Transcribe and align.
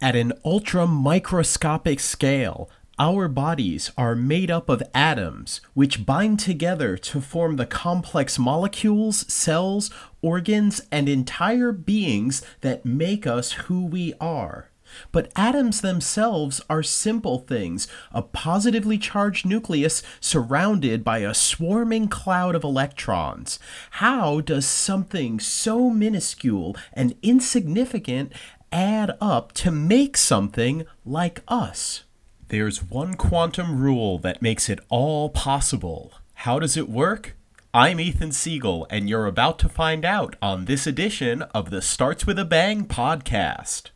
At 0.00 0.14
an 0.14 0.32
ultra 0.44 0.86
microscopic 0.86 1.98
scale, 1.98 2.70
our 3.00 3.26
bodies 3.26 3.90
are 3.98 4.14
made 4.14 4.48
up 4.48 4.68
of 4.68 4.80
atoms 4.94 5.60
which 5.74 6.06
bind 6.06 6.38
together 6.38 6.96
to 6.98 7.20
form 7.20 7.56
the 7.56 7.66
complex 7.66 8.38
molecules, 8.38 9.26
cells, 9.32 9.90
organs, 10.22 10.82
and 10.92 11.08
entire 11.08 11.72
beings 11.72 12.42
that 12.60 12.86
make 12.86 13.26
us 13.26 13.52
who 13.52 13.84
we 13.84 14.14
are. 14.20 14.70
But 15.12 15.32
atoms 15.36 15.80
themselves 15.80 16.60
are 16.70 16.82
simple 16.82 17.40
things 17.40 17.88
a 18.12 18.22
positively 18.22 18.98
charged 18.98 19.44
nucleus 19.44 20.02
surrounded 20.20 21.04
by 21.04 21.18
a 21.18 21.34
swarming 21.34 22.08
cloud 22.08 22.54
of 22.54 22.64
electrons. 22.64 23.58
How 23.92 24.40
does 24.40 24.66
something 24.66 25.40
so 25.40 25.90
minuscule 25.90 26.76
and 26.92 27.16
insignificant 27.22 28.32
add 28.72 29.16
up 29.20 29.52
to 29.52 29.70
make 29.70 30.16
something 30.16 30.84
like 31.04 31.42
us? 31.48 32.04
There's 32.48 32.82
one 32.82 33.14
quantum 33.14 33.80
rule 33.80 34.18
that 34.20 34.42
makes 34.42 34.68
it 34.68 34.80
all 34.88 35.28
possible. 35.28 36.12
How 36.34 36.58
does 36.58 36.76
it 36.76 36.88
work? 36.88 37.36
I'm 37.74 38.00
Ethan 38.00 38.32
Siegel, 38.32 38.86
and 38.90 39.08
you're 39.08 39.26
about 39.26 39.58
to 39.60 39.68
find 39.68 40.04
out 40.04 40.36
on 40.40 40.64
this 40.64 40.86
edition 40.86 41.42
of 41.54 41.70
the 41.70 41.82
Starts 41.82 42.26
with 42.26 42.38
a 42.38 42.44
Bang 42.44 42.86
podcast. 42.86 43.90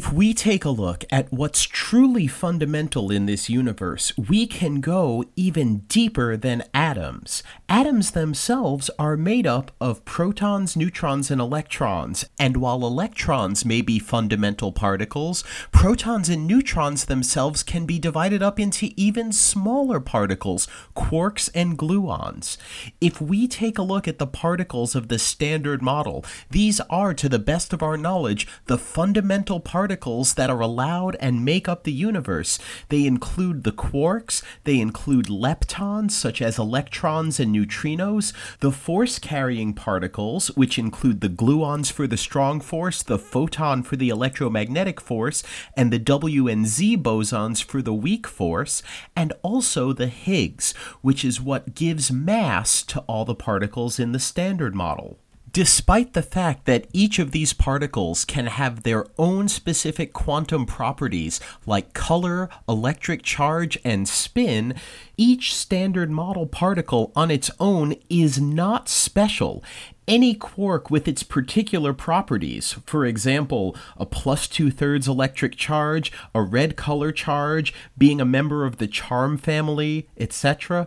If 0.00 0.14
we 0.14 0.32
take 0.32 0.64
a 0.64 0.70
look 0.70 1.04
at 1.12 1.30
what's 1.30 1.64
truly 1.64 2.26
fundamental 2.26 3.10
in 3.10 3.26
this 3.26 3.50
universe, 3.50 4.16
we 4.16 4.46
can 4.46 4.80
go 4.80 5.26
even 5.36 5.80
deeper 5.88 6.38
than 6.38 6.64
atoms. 6.90 7.44
Atoms 7.68 8.10
themselves 8.10 8.90
are 8.98 9.16
made 9.16 9.46
up 9.46 9.70
of 9.80 10.04
protons, 10.04 10.74
neutrons, 10.74 11.30
and 11.30 11.40
electrons, 11.40 12.24
and 12.36 12.56
while 12.56 12.84
electrons 12.84 13.64
may 13.64 13.80
be 13.80 14.00
fundamental 14.00 14.72
particles, 14.72 15.44
protons 15.70 16.28
and 16.28 16.48
neutrons 16.48 17.04
themselves 17.04 17.62
can 17.62 17.86
be 17.86 18.00
divided 18.00 18.42
up 18.42 18.58
into 18.58 18.90
even 18.96 19.30
smaller 19.30 20.00
particles, 20.00 20.66
quarks 20.96 21.48
and 21.54 21.78
gluons. 21.78 22.56
If 23.00 23.20
we 23.20 23.46
take 23.46 23.78
a 23.78 23.82
look 23.82 24.08
at 24.08 24.18
the 24.18 24.26
particles 24.26 24.96
of 24.96 25.06
the 25.06 25.18
Standard 25.20 25.82
Model, 25.82 26.24
these 26.50 26.80
are, 26.90 27.14
to 27.14 27.28
the 27.28 27.38
best 27.38 27.72
of 27.72 27.84
our 27.84 27.96
knowledge, 27.96 28.48
the 28.66 28.78
fundamental 28.78 29.60
particles 29.60 30.34
that 30.34 30.50
are 30.50 30.60
allowed 30.60 31.14
and 31.20 31.44
make 31.44 31.68
up 31.68 31.84
the 31.84 31.92
universe. 31.92 32.58
They 32.88 33.06
include 33.06 33.62
the 33.62 33.70
quarks, 33.70 34.42
they 34.64 34.80
include 34.80 35.26
leptons, 35.26 36.10
such 36.10 36.42
as 36.42 36.58
electrons 36.58 36.79
and 36.86 37.54
neutrinos, 37.54 38.32
the 38.60 38.72
force 38.72 39.18
carrying 39.18 39.74
particles, 39.74 40.48
which 40.56 40.78
include 40.78 41.20
the 41.20 41.28
gluons 41.28 41.92
for 41.92 42.06
the 42.06 42.16
strong 42.16 42.60
force, 42.60 43.02
the 43.02 43.18
photon 43.18 43.82
for 43.82 43.96
the 43.96 44.08
electromagnetic 44.08 45.00
force, 45.00 45.42
and 45.76 45.92
the 45.92 45.98
W 45.98 46.48
and 46.48 46.66
Z 46.66 46.96
bosons 46.98 47.62
for 47.62 47.82
the 47.82 47.94
weak 47.94 48.26
force, 48.26 48.82
and 49.14 49.32
also 49.42 49.92
the 49.92 50.08
Higgs, 50.08 50.72
which 51.02 51.24
is 51.24 51.40
what 51.40 51.74
gives 51.74 52.10
mass 52.10 52.82
to 52.84 53.00
all 53.00 53.24
the 53.24 53.34
particles 53.34 53.98
in 53.98 54.12
the 54.12 54.18
Standard 54.18 54.74
Model. 54.74 55.18
Despite 55.52 56.12
the 56.12 56.22
fact 56.22 56.66
that 56.66 56.86
each 56.92 57.18
of 57.18 57.32
these 57.32 57.52
particles 57.52 58.24
can 58.24 58.46
have 58.46 58.82
their 58.82 59.06
own 59.18 59.48
specific 59.48 60.12
quantum 60.12 60.64
properties 60.64 61.40
like 61.66 61.92
color, 61.92 62.48
electric 62.68 63.22
charge, 63.22 63.76
and 63.82 64.06
spin, 64.06 64.74
each 65.16 65.52
standard 65.54 66.08
model 66.08 66.46
particle 66.46 67.10
on 67.16 67.32
its 67.32 67.50
own 67.58 67.96
is 68.08 68.40
not 68.40 68.88
special. 68.88 69.64
Any 70.06 70.34
quark 70.34 70.88
with 70.88 71.08
its 71.08 71.24
particular 71.24 71.92
properties, 71.94 72.76
for 72.86 73.04
example, 73.04 73.74
a 73.96 74.06
plus 74.06 74.46
two 74.46 74.70
thirds 74.70 75.08
electric 75.08 75.56
charge, 75.56 76.12
a 76.32 76.42
red 76.42 76.76
color 76.76 77.10
charge, 77.10 77.74
being 77.98 78.20
a 78.20 78.24
member 78.24 78.64
of 78.64 78.76
the 78.76 78.86
charm 78.86 79.36
family, 79.36 80.08
etc., 80.16 80.86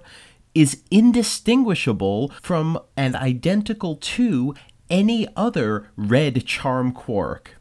is 0.55 0.83
indistinguishable 0.91 2.31
from 2.41 2.79
and 2.95 3.15
identical 3.15 3.95
to 3.95 4.53
any 4.89 5.27
other 5.35 5.89
red 5.95 6.45
charm 6.45 6.91
quark 6.91 7.55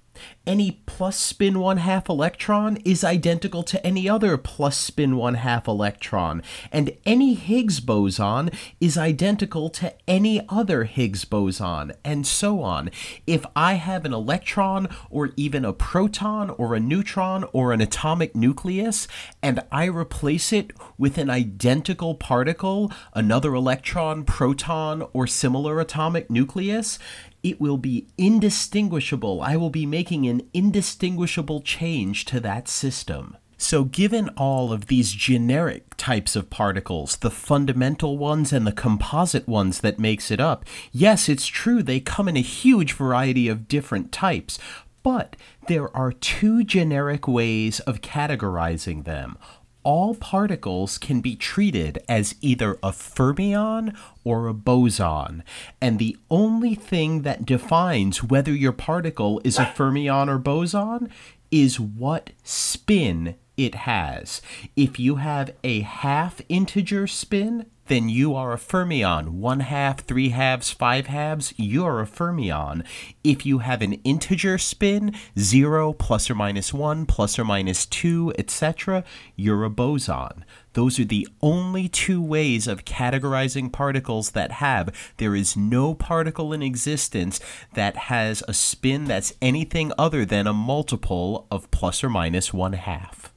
any 0.47 0.83
plus 0.87 1.16
spin 1.16 1.60
1 1.60 1.77
half 1.78 2.09
electron 2.09 2.77
is 2.84 3.05
identical 3.05 3.62
to 3.62 3.84
any 3.87 4.09
other 4.09 4.37
plus 4.37 4.77
spin 4.77 5.16
1 5.16 5.34
half 5.34 5.69
electron, 5.69 6.43
and 6.71 6.93
any 7.06 7.34
Higgs 7.34 7.81
boson 7.81 8.50
is 8.81 8.99
identical 8.99 9.71
to 9.71 9.94
any 10.09 10.44
other 10.49 10.84
Higgs 10.84 11.25
boson, 11.25 11.93
and 12.05 12.27
so 12.27 12.62
on. 12.62 12.91
If 13.27 13.44
I 13.55 13.75
have 13.75 14.05
an 14.05 14.12
electron, 14.12 14.88
or 15.11 15.31
even 15.37 15.65
a 15.65 15.72
proton, 15.72 16.50
or 16.50 16.75
a 16.75 16.81
neutron, 16.81 17.44
or 17.53 17.72
an 17.72 17.81
atomic 17.81 18.34
nucleus, 18.34 19.06
and 19.43 19.62
I 19.71 19.84
replace 19.84 20.53
it 20.53 20.72
with 20.99 21.19
an 21.19 21.31
identical 21.31 22.15
particle, 22.15 22.93
another 23.15 23.55
electron, 23.55 24.25
proton, 24.25 25.06
or 25.12 25.27
similar 25.27 25.81
atomic 25.81 26.31
nucleus, 26.31 26.99
it 27.42 27.60
will 27.60 27.76
be 27.76 28.06
indistinguishable. 28.16 29.42
I 29.42 29.56
will 29.56 29.70
be 29.70 29.86
making 29.86 30.26
an 30.26 30.42
indistinguishable 30.53 31.60
change 31.60 32.25
to 32.26 32.41
that 32.41 32.69
system. 32.69 33.36
So, 33.58 33.84
given 33.84 34.28
all 34.30 34.72
of 34.72 34.86
these 34.86 35.12
generic 35.12 35.97
types 35.97 36.34
of 36.34 36.50
particles, 36.50 37.16
the 37.16 37.31
fundamental 37.31 38.19
ones 38.19 38.52
and 38.52 38.66
the 38.66 38.72
composite 38.72 39.47
ones 39.47 39.81
that 39.82 40.00
makes 40.00 40.32
it 40.32 40.41
up, 40.41 40.64
yes, 40.91 41.28
it's 41.28 41.47
true 41.47 41.81
they 41.81 42.00
come 42.00 42.28
in 42.28 42.36
a 42.36 42.41
huge 42.41 42.92
variety 42.92 43.47
of 43.47 43.69
different 43.69 44.10
types, 44.10 44.58
but 45.04 45.36
there 45.69 45.97
are 45.97 46.10
two 46.10 46.64
generic 46.64 47.28
ways 47.28 47.78
of 47.81 48.00
categorizing 48.00 49.04
them 49.04 49.38
all 49.84 50.15
particles 50.15 50.98
can 50.98 51.20
be 51.20 51.37
treated 51.37 52.03
as 52.09 52.34
either 52.41 52.75
a 52.82 52.91
fermion 52.93 53.97
or 54.25 54.47
a 54.47 54.54
boson. 54.54 55.43
And 55.81 55.98
the 55.98 56.16
only 56.31 56.75
thing 56.75 57.22
that 57.22 57.47
defines 57.47 58.22
whether 58.22 58.53
your 58.53 58.72
particle 58.72 59.41
is 59.44 59.59
a 59.59 59.65
fermion 59.65 60.28
or 60.28 60.38
boson 60.38 61.09
is 61.50 61.78
what 61.78 62.31
spin 62.43 63.37
it 63.56 63.75
has. 63.75 64.41
If 64.76 64.98
you 64.98 65.16
have 65.16 65.54
a 65.62 65.81
half 65.81 66.41
integer 66.49 67.06
spin, 67.06 67.66
then 67.87 68.09
you 68.09 68.34
are 68.34 68.53
a 68.53 68.59
fermion. 68.59 69.31
One 69.31 69.60
half, 69.60 70.00
three 70.00 70.31
halves, 70.31 70.70
five 70.70 71.06
halves, 71.06 71.53
you're 71.56 72.00
a 72.00 72.06
fermion. 72.06 72.84
If 73.25 73.44
you 73.44 73.59
have 73.59 73.82
an 73.82 73.94
integer 74.04 74.59
spin, 74.59 75.15
zero, 75.38 75.93
plus 75.93 76.31
or 76.31 76.34
minus 76.34 76.72
one, 76.72 77.06
plus 77.06 77.38
or 77.38 77.44
minus 77.44 77.87
two, 77.87 78.32
etc., 78.38 79.04
you're 79.37 79.65
a 79.65 79.70
boson. 79.70 80.44
Those 80.75 80.98
are 80.98 81.04
the 81.04 81.28
only 81.43 81.88
two 81.88 82.22
ways 82.22 82.66
of 82.66 82.84
categorizing 82.84 83.72
particles 83.72 84.31
that 84.31 84.53
have. 84.53 84.88
There 85.19 85.34
is 85.34 85.56
no 85.56 85.94
particle 85.94 86.53
in 86.53 86.62
existence 86.62 87.41
that 87.75 87.97
has 87.97 88.43
a 88.49 88.54
spin 88.54 89.04
that's 89.04 89.34
anything 89.43 89.93
other 89.99 90.25
than 90.25 90.47
a 90.47 90.53
multiple 90.53 91.47
of 91.50 91.70
plus 91.70 92.03
or 92.03 92.09
minus 92.09 92.54
one 92.54 92.72
half. 92.72 93.31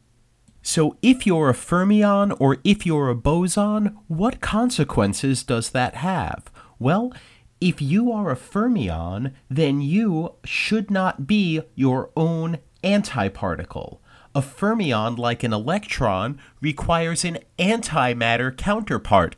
So, 0.67 0.97
if 1.03 1.27
you're 1.27 1.51
a 1.51 1.53
fermion 1.53 2.35
or 2.39 2.57
if 2.63 2.87
you're 2.87 3.09
a 3.09 3.15
boson, 3.15 3.95
what 4.07 4.41
consequences 4.41 5.43
does 5.43 5.69
that 5.69 5.93
have? 5.97 6.49
Well, 6.79 7.13
if 7.61 7.83
you 7.83 8.11
are 8.11 8.31
a 8.31 8.35
fermion, 8.35 9.33
then 9.47 9.79
you 9.79 10.33
should 10.43 10.89
not 10.89 11.27
be 11.27 11.61
your 11.75 12.09
own 12.17 12.57
antiparticle. 12.83 13.99
A 14.33 14.41
fermion, 14.41 15.19
like 15.19 15.43
an 15.43 15.53
electron, 15.53 16.39
requires 16.62 17.23
an 17.23 17.38
antimatter 17.59 18.57
counterpart 18.57 19.35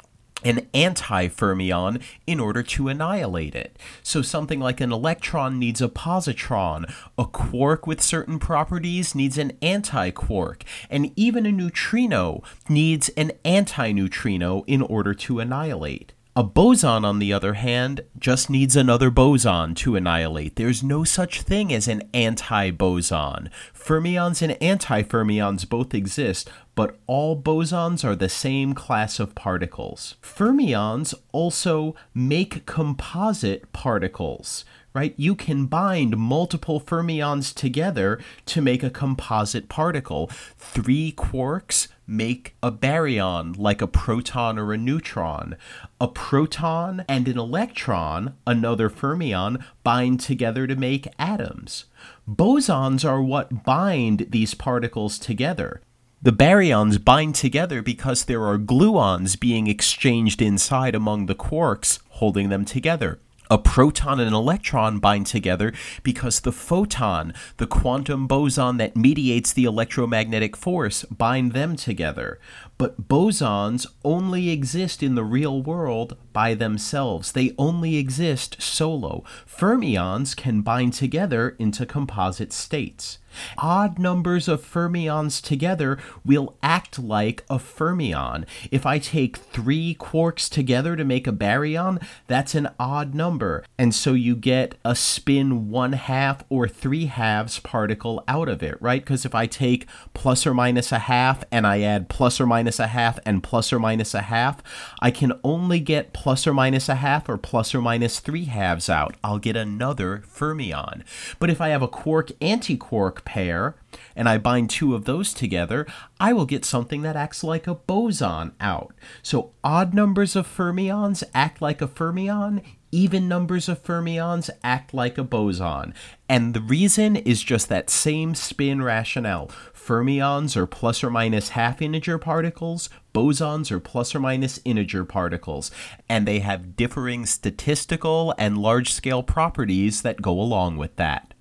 an 0.47 0.67
anti-fermion 0.73 2.01
in 2.25 2.39
order 2.39 2.63
to 2.63 2.87
annihilate 2.87 3.55
it. 3.55 3.77
So 4.01 4.21
something 4.21 4.59
like 4.59 4.81
an 4.81 4.91
electron 4.91 5.59
needs 5.59 5.81
a 5.81 5.89
positron, 5.89 6.91
a 7.17 7.25
quark 7.25 7.85
with 7.85 8.01
certain 8.01 8.39
properties 8.39 9.13
needs 9.13 9.37
an 9.37 9.53
anti-quark, 9.61 10.63
and 10.89 11.11
even 11.15 11.45
a 11.45 11.51
neutrino 11.51 12.41
needs 12.69 13.09
an 13.09 13.31
antineutrino 13.43 14.63
in 14.67 14.81
order 14.81 15.13
to 15.13 15.39
annihilate. 15.39 16.13
A 16.37 16.43
boson, 16.43 17.03
on 17.03 17.17
the 17.17 17.33
other 17.33 17.53
hand, 17.53 18.01
just 18.19 18.47
needs 18.47 18.75
another 18.75 19.09
boson 19.09 19.73
to 19.73 19.95
annihilate. 19.95 20.55
There's 20.55 20.83
no 20.83 21.03
such 21.03 21.41
thing 21.41 21.73
as 21.73 21.87
an 21.87 22.03
anti 22.13 22.69
boson. 22.69 23.49
Fermions 23.73 24.43
and 24.43 24.53
antifermions 24.61 25.67
both 25.67 25.95
exist, 25.95 26.47
but 26.77 26.99
all 27.07 27.35
bosons 27.35 28.05
are 28.05 28.15
the 28.15 28.29
same 28.29 28.73
class 28.75 29.19
of 29.19 29.33
particles. 29.33 30.15
Fermions 30.21 31.15
also 31.31 31.95
make 32.13 32.67
composite 32.67 33.73
particles 33.73 34.63
right? 34.97 35.13
You 35.15 35.35
can 35.35 35.67
bind 35.67 36.17
multiple 36.17 36.81
fermions 36.81 37.53
together 37.53 38.19
to 38.47 38.61
make 38.63 38.81
a 38.81 38.89
composite 38.89 39.69
particle. 39.69 40.25
Three 40.57 41.11
quarks 41.11 41.87
make 42.07 42.55
a 42.63 42.71
baryon 42.71 43.59
like 43.59 43.79
a 43.79 43.85
proton 43.85 44.57
or 44.57 44.73
a 44.73 44.77
neutron. 44.77 45.55
A 46.01 46.07
proton 46.07 47.05
and 47.07 47.27
an 47.27 47.37
electron, 47.37 48.33
another 48.47 48.89
fermion, 48.89 49.63
bind 49.83 50.19
together 50.19 50.65
to 50.65 50.75
make 50.75 51.13
atoms. 51.19 51.85
Bosons 52.27 53.07
are 53.07 53.21
what 53.21 53.63
bind 53.63 54.27
these 54.31 54.55
particles 54.55 55.19
together. 55.19 55.81
The 56.19 56.31
baryons 56.31 57.03
bind 57.03 57.35
together 57.35 57.83
because 57.83 58.25
there 58.25 58.43
are 58.43 58.57
gluons 58.57 59.39
being 59.39 59.67
exchanged 59.67 60.41
inside 60.41 60.95
among 60.95 61.27
the 61.27 61.35
quarks, 61.35 61.99
holding 62.09 62.49
them 62.49 62.65
together 62.65 63.19
a 63.49 63.57
proton 63.57 64.19
and 64.19 64.27
an 64.27 64.33
electron 64.33 64.99
bind 64.99 65.25
together 65.25 65.73
because 66.03 66.41
the 66.41 66.51
photon, 66.51 67.33
the 67.57 67.67
quantum 67.67 68.27
boson 68.27 68.77
that 68.77 68.95
mediates 68.95 69.53
the 69.53 69.65
electromagnetic 69.65 70.55
force, 70.55 71.03
bind 71.05 71.53
them 71.53 71.75
together. 71.75 72.39
But 72.77 73.07
bosons 73.07 73.85
only 74.03 74.49
exist 74.49 75.01
in 75.01 75.15
the 75.15 75.23
real 75.23 75.61
world 75.61 76.17
by 76.33 76.53
themselves. 76.53 77.31
They 77.31 77.55
only 77.57 77.97
exist 77.97 78.61
solo. 78.61 79.23
Fermions 79.45 80.35
can 80.35 80.61
bind 80.61 80.93
together 80.93 81.55
into 81.57 81.85
composite 81.85 82.53
states. 82.53 83.19
Odd 83.57 83.99
numbers 83.99 84.47
of 84.47 84.63
fermions 84.63 85.41
together 85.41 85.97
will 86.25 86.55
act 86.61 86.99
like 86.99 87.43
a 87.49 87.57
fermion. 87.57 88.45
If 88.71 88.85
I 88.85 88.99
take 88.99 89.37
three 89.37 89.95
quarks 89.99 90.49
together 90.49 90.95
to 90.95 91.03
make 91.03 91.27
a 91.27 91.31
baryon, 91.31 92.01
that's 92.27 92.55
an 92.55 92.69
odd 92.79 93.13
number. 93.13 93.63
And 93.77 93.93
so 93.93 94.13
you 94.13 94.35
get 94.35 94.75
a 94.83 94.95
spin 94.95 95.69
one 95.69 95.93
half 95.93 96.43
or 96.49 96.67
three 96.67 97.05
halves 97.05 97.59
particle 97.59 98.23
out 98.27 98.49
of 98.49 98.63
it, 98.63 98.81
right? 98.81 99.01
Because 99.01 99.25
if 99.25 99.35
I 99.35 99.45
take 99.45 99.87
plus 100.13 100.45
or 100.45 100.53
minus 100.53 100.91
a 100.91 100.99
half 100.99 101.43
and 101.51 101.65
I 101.65 101.81
add 101.81 102.09
plus 102.09 102.39
or 102.39 102.45
minus 102.45 102.79
a 102.79 102.87
half 102.87 103.19
and 103.25 103.43
plus 103.43 103.71
or 103.71 103.79
minus 103.79 104.13
a 104.13 104.21
half, 104.21 104.61
I 105.01 105.11
can 105.11 105.33
only 105.43 105.79
get 105.79 106.13
plus 106.13 106.45
or 106.47 106.53
minus 106.53 106.89
a 106.89 106.95
half 106.95 107.29
or 107.29 107.37
plus 107.37 107.73
or 107.73 107.81
minus 107.81 108.19
three 108.19 108.45
halves 108.45 108.89
out. 108.89 109.15
I'll 109.23 109.39
get 109.39 109.55
another 109.55 110.23
fermion. 110.27 111.03
But 111.39 111.49
if 111.49 111.61
I 111.61 111.69
have 111.69 111.81
a 111.81 111.87
quark 111.87 112.29
antiquark 112.39 113.23
pair 113.27 113.75
and 114.15 114.29
I 114.29 114.37
bind 114.37 114.69
two 114.69 114.95
of 114.95 115.03
those 115.03 115.33
together, 115.33 115.85
I 116.19 116.31
will 116.31 116.45
get 116.45 116.63
something 116.63 117.01
that 117.01 117.17
acts 117.17 117.43
like 117.43 117.67
a 117.67 117.75
boson 117.75 118.53
out. 118.61 118.95
So 119.21 119.51
odd 119.63 119.93
numbers 119.93 120.35
of 120.35 120.47
fermions 120.47 121.23
act 121.35 121.61
like 121.61 121.81
a 121.81 121.87
fermion, 121.87 122.63
even 122.89 123.27
numbers 123.27 123.67
of 123.67 123.83
fermions 123.83 124.49
act 124.63 124.93
like 124.93 125.17
a 125.17 125.23
boson. 125.23 125.93
And 126.29 126.53
the 126.53 126.61
reason 126.61 127.17
is 127.17 127.43
just 127.43 127.67
that 127.67 127.89
same 127.89 128.33
spin 128.33 128.81
rationale. 128.81 129.51
Fermions 129.73 130.55
are 130.55 130.65
plus 130.65 131.03
or 131.03 131.09
minus 131.09 131.49
half 131.49 131.81
integer 131.81 132.17
particles, 132.17 132.89
bosons 133.13 133.71
are 133.71 133.79
plus 133.79 134.15
or 134.15 134.19
minus 134.19 134.59
integer 134.63 135.05
particles, 135.05 135.69
and 136.07 136.25
they 136.27 136.39
have 136.39 136.75
differing 136.75 137.25
statistical 137.25 138.33
and 138.37 138.57
large 138.57 138.93
scale 138.93 139.21
properties 139.21 140.01
that 140.01 140.21
go 140.21 140.31
along 140.31 140.77
with 140.77 140.95
that. 140.95 141.33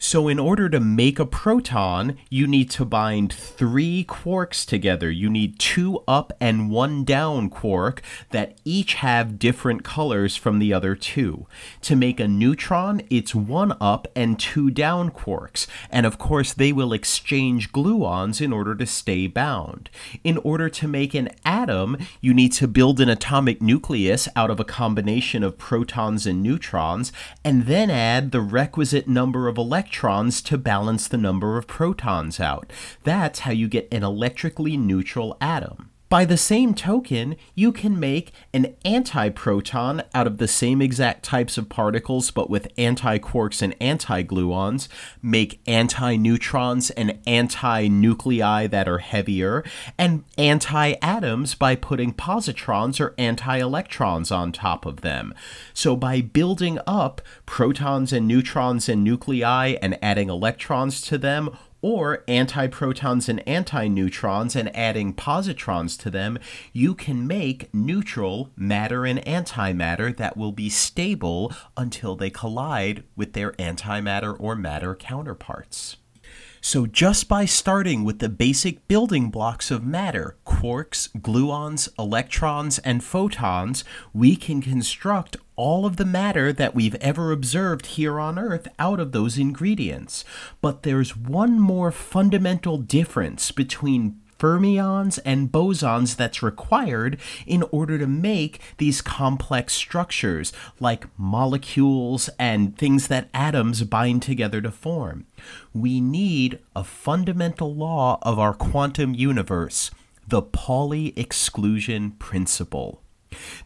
So, 0.00 0.28
in 0.28 0.38
order 0.38 0.68
to 0.68 0.78
make 0.78 1.18
a 1.18 1.26
proton, 1.26 2.16
you 2.30 2.46
need 2.46 2.70
to 2.70 2.84
bind 2.84 3.32
three 3.32 4.04
quarks 4.04 4.64
together. 4.64 5.10
You 5.10 5.28
need 5.28 5.58
two 5.58 6.04
up 6.06 6.32
and 6.40 6.70
one 6.70 7.02
down 7.02 7.50
quark 7.50 8.00
that 8.30 8.56
each 8.64 8.94
have 8.94 9.40
different 9.40 9.82
colors 9.82 10.36
from 10.36 10.60
the 10.60 10.72
other 10.72 10.94
two. 10.94 11.48
To 11.82 11.96
make 11.96 12.20
a 12.20 12.28
neutron, 12.28 13.02
it's 13.10 13.34
one 13.34 13.76
up 13.80 14.06
and 14.14 14.38
two 14.38 14.70
down 14.70 15.10
quarks. 15.10 15.66
And 15.90 16.06
of 16.06 16.16
course, 16.16 16.52
they 16.52 16.72
will 16.72 16.92
exchange 16.92 17.72
gluons 17.72 18.40
in 18.40 18.52
order 18.52 18.76
to 18.76 18.86
stay 18.86 19.26
bound. 19.26 19.90
In 20.22 20.36
order 20.38 20.68
to 20.68 20.86
make 20.86 21.12
an 21.12 21.30
atom, 21.44 21.98
you 22.20 22.32
need 22.32 22.52
to 22.52 22.68
build 22.68 23.00
an 23.00 23.08
atomic 23.08 23.60
nucleus 23.60 24.28
out 24.36 24.50
of 24.50 24.60
a 24.60 24.64
combination 24.64 25.42
of 25.42 25.58
protons 25.58 26.24
and 26.24 26.40
neutrons, 26.40 27.12
and 27.44 27.66
then 27.66 27.90
add 27.90 28.30
the 28.30 28.40
requisite 28.40 29.08
number 29.08 29.48
of 29.48 29.58
electrons 29.58 29.87
electrons 29.88 30.42
to 30.42 30.58
balance 30.58 31.08
the 31.08 31.16
number 31.16 31.56
of 31.56 31.66
protons 31.66 32.38
out. 32.38 32.70
That's 33.04 33.38
how 33.40 33.52
you 33.52 33.68
get 33.68 33.88
an 33.90 34.02
electrically 34.02 34.76
neutral 34.76 35.38
atom. 35.40 35.88
By 36.08 36.24
the 36.24 36.38
same 36.38 36.72
token, 36.72 37.36
you 37.54 37.70
can 37.70 38.00
make 38.00 38.32
an 38.54 38.74
antiproton 38.82 40.02
out 40.14 40.26
of 40.26 40.38
the 40.38 40.48
same 40.48 40.80
exact 40.80 41.22
types 41.22 41.58
of 41.58 41.68
particles 41.68 42.30
but 42.30 42.48
with 42.48 42.74
antiquarks 42.76 43.60
and 43.60 43.78
antigluons, 43.78 44.88
make 45.20 45.62
antineutrons 45.66 46.90
and 46.96 47.22
antinuclei 47.26 48.70
that 48.70 48.88
are 48.88 48.98
heavier, 48.98 49.62
and 49.98 50.24
antiatoms 50.38 51.54
by 51.54 51.76
putting 51.76 52.14
positrons 52.14 53.00
or 53.00 53.10
antielectrons 53.18 54.34
on 54.34 54.50
top 54.50 54.86
of 54.86 55.02
them. 55.02 55.34
So 55.74 55.94
by 55.94 56.22
building 56.22 56.78
up 56.86 57.20
protons 57.44 58.14
and 58.14 58.26
neutrons 58.26 58.88
and 58.88 59.04
nuclei 59.04 59.76
and 59.82 59.98
adding 60.02 60.30
electrons 60.30 61.02
to 61.02 61.18
them, 61.18 61.54
or 61.80 62.24
antiprotons 62.26 63.28
and 63.28 63.44
antineutrons 63.46 64.56
and 64.56 64.74
adding 64.76 65.14
positrons 65.14 65.98
to 65.98 66.10
them, 66.10 66.38
you 66.72 66.94
can 66.94 67.26
make 67.26 67.72
neutral 67.72 68.50
matter 68.56 69.06
and 69.06 69.24
antimatter 69.24 70.16
that 70.16 70.36
will 70.36 70.52
be 70.52 70.68
stable 70.68 71.52
until 71.76 72.16
they 72.16 72.30
collide 72.30 73.04
with 73.16 73.32
their 73.32 73.52
antimatter 73.52 74.36
or 74.38 74.56
matter 74.56 74.94
counterparts. 74.94 75.96
So, 76.60 76.86
just 76.86 77.28
by 77.28 77.44
starting 77.44 78.02
with 78.02 78.18
the 78.18 78.28
basic 78.28 78.88
building 78.88 79.30
blocks 79.30 79.70
of 79.70 79.84
matter 79.84 80.36
quarks, 80.44 81.08
gluons, 81.20 81.88
electrons, 81.98 82.78
and 82.80 83.02
photons 83.02 83.84
we 84.12 84.34
can 84.34 84.60
construct 84.60 85.36
all 85.58 85.84
of 85.84 85.96
the 85.96 86.04
matter 86.04 86.52
that 86.52 86.74
we've 86.74 86.94
ever 86.96 87.32
observed 87.32 87.86
here 87.86 88.18
on 88.18 88.38
Earth 88.38 88.68
out 88.78 89.00
of 89.00 89.12
those 89.12 89.36
ingredients. 89.36 90.24
But 90.62 90.84
there's 90.84 91.16
one 91.16 91.58
more 91.58 91.90
fundamental 91.90 92.78
difference 92.78 93.50
between 93.50 94.20
fermions 94.38 95.18
and 95.24 95.50
bosons 95.50 96.14
that's 96.14 96.42
required 96.42 97.18
in 97.44 97.64
order 97.72 97.98
to 97.98 98.06
make 98.06 98.60
these 98.78 99.02
complex 99.02 99.72
structures 99.74 100.52
like 100.78 101.06
molecules 101.18 102.30
and 102.38 102.76
things 102.78 103.08
that 103.08 103.28
atoms 103.34 103.82
bind 103.82 104.22
together 104.22 104.60
to 104.60 104.70
form. 104.70 105.26
We 105.74 106.00
need 106.00 106.60
a 106.76 106.84
fundamental 106.84 107.74
law 107.74 108.18
of 108.22 108.38
our 108.38 108.54
quantum 108.54 109.14
universe, 109.14 109.90
the 110.26 110.42
Pauli 110.42 111.18
exclusion 111.18 112.12
principle. 112.12 113.02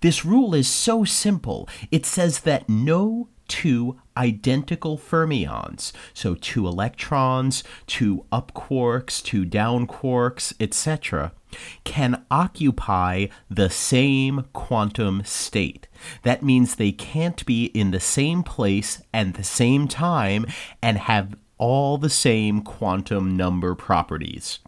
This 0.00 0.25
rule 0.25 0.54
is 0.54 0.69
so 0.69 1.04
simple. 1.04 1.69
It 1.90 2.07
says 2.07 2.40
that 2.40 2.69
no 2.69 3.28
two 3.49 4.00
identical 4.16 4.97
fermions, 4.97 5.92
so 6.14 6.35
two 6.35 6.66
electrons, 6.66 7.62
two 7.87 8.25
up 8.33 8.52
quarks, 8.54 9.23
two 9.23 9.45
down 9.45 9.87
quarks, 9.87 10.54
etc., 10.59 11.33
can 11.85 12.25
occupy 12.31 13.26
the 13.50 13.69
same 13.69 14.47
quantum 14.54 15.23
state. 15.25 15.87
That 16.23 16.42
means 16.42 16.75
they 16.75 16.92
can't 16.92 17.45
be 17.45 17.66
in 17.66 17.90
the 17.90 18.00
same 18.00 18.42
place 18.42 19.02
and 19.12 19.35
the 19.35 19.45
same 19.45 19.87
time 19.87 20.47
and 20.81 20.97
have 20.97 21.37
all 21.59 21.99
the 21.99 22.11
same 22.11 22.62
quantum 22.62 23.37
number 23.37 23.75
properties. 23.75 24.61